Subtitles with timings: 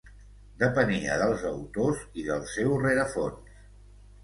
[0.63, 3.57] Depenia dels autors i del seu rerefons.